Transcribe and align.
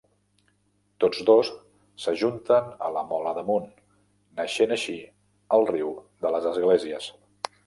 Tots 1.03 1.19
dos 1.29 1.51
s'ajunten 2.05 2.71
a 2.87 2.91
la 2.95 3.03
Mola 3.11 3.35
d'Amunt, 3.39 3.69
naixent 4.41 4.75
així 4.79 4.97
el 5.59 5.69
riu 5.75 5.93
de 6.25 6.35
les 6.39 6.51
Esglésies. 6.55 7.13